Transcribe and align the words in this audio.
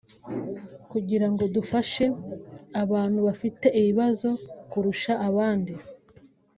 kugira 0.91 1.27
ngo 1.31 1.43
dufashe 1.55 2.05
abantu 2.83 3.17
bafite 3.27 3.65
ibibazo 3.79 4.29
kurusha 4.71 5.13
abandi 5.29 5.73